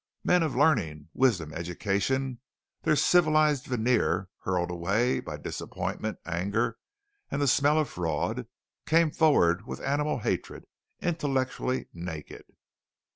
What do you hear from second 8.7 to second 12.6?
came forward with animal hatred, intellectually naked.